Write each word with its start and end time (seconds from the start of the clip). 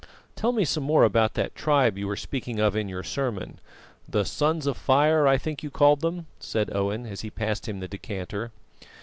"Tell 0.35 0.51
me 0.51 0.65
some 0.65 0.81
more 0.83 1.03
about 1.03 1.35
that 1.35 1.53
tribe 1.53 1.95
you 1.95 2.07
were 2.07 2.15
speaking 2.15 2.59
of 2.59 2.75
in 2.75 2.89
your 2.89 3.03
sermon, 3.03 3.59
the 4.09 4.25
'Sons 4.25 4.65
of 4.65 4.75
Fire' 4.75 5.27
I 5.27 5.37
think 5.37 5.61
you 5.61 5.69
called 5.69 6.01
them," 6.01 6.25
said 6.39 6.71
Owen, 6.75 7.05
as 7.05 7.21
he 7.21 7.29
passed 7.29 7.67
him 7.69 7.81
the 7.81 7.87
decanter. 7.87 8.49